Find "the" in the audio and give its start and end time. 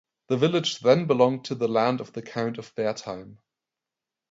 0.29-0.37, 1.53-1.67, 2.13-2.23